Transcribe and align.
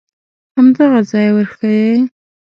همدغه 0.57 0.99
ځای 1.09 1.27
ورښیې. 1.35 1.95